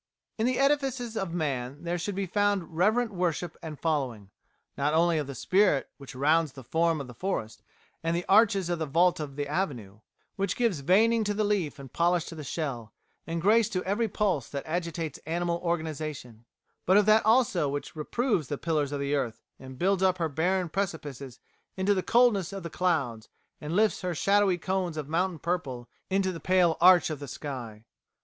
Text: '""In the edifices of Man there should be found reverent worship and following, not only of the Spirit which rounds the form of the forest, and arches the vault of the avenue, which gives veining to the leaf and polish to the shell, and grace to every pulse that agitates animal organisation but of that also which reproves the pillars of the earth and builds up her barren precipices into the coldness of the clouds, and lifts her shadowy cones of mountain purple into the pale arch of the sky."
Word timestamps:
'""In 0.39 0.47
the 0.47 0.57
edifices 0.57 1.15
of 1.15 1.31
Man 1.31 1.83
there 1.83 1.99
should 1.99 2.15
be 2.15 2.25
found 2.25 2.75
reverent 2.75 3.13
worship 3.13 3.55
and 3.61 3.79
following, 3.79 4.31
not 4.75 4.95
only 4.95 5.19
of 5.19 5.27
the 5.27 5.35
Spirit 5.35 5.91
which 5.97 6.15
rounds 6.15 6.53
the 6.53 6.63
form 6.63 6.99
of 6.99 7.05
the 7.05 7.13
forest, 7.13 7.61
and 8.01 8.25
arches 8.27 8.65
the 8.65 8.87
vault 8.87 9.19
of 9.19 9.35
the 9.35 9.47
avenue, 9.47 9.99
which 10.37 10.55
gives 10.55 10.79
veining 10.79 11.23
to 11.25 11.35
the 11.35 11.43
leaf 11.43 11.77
and 11.77 11.93
polish 11.93 12.25
to 12.25 12.33
the 12.33 12.43
shell, 12.43 12.93
and 13.27 13.43
grace 13.43 13.69
to 13.69 13.83
every 13.83 14.07
pulse 14.07 14.49
that 14.49 14.65
agitates 14.65 15.19
animal 15.27 15.59
organisation 15.63 16.45
but 16.87 16.97
of 16.97 17.05
that 17.05 17.23
also 17.23 17.69
which 17.69 17.95
reproves 17.95 18.47
the 18.47 18.57
pillars 18.57 18.91
of 18.91 18.99
the 18.99 19.13
earth 19.13 19.43
and 19.59 19.77
builds 19.77 20.01
up 20.01 20.17
her 20.17 20.29
barren 20.29 20.67
precipices 20.67 21.39
into 21.77 21.93
the 21.93 22.01
coldness 22.01 22.51
of 22.51 22.63
the 22.63 22.71
clouds, 22.71 23.29
and 23.61 23.75
lifts 23.75 24.01
her 24.01 24.15
shadowy 24.15 24.57
cones 24.57 24.97
of 24.97 25.07
mountain 25.07 25.37
purple 25.37 25.87
into 26.09 26.31
the 26.31 26.39
pale 26.39 26.75
arch 26.81 27.11
of 27.11 27.19
the 27.19 27.27
sky." 27.27 27.85